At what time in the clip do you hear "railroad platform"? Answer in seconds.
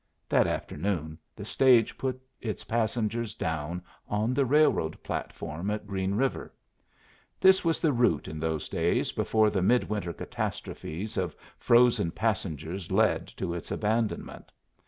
4.47-5.69